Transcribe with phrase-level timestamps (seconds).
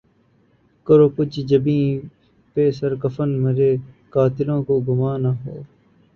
[0.87, 1.85] کرو کج جبیں
[2.55, 3.71] پہ سر کفن مرے
[4.13, 5.55] قاتلوں کو گماں نہ ہو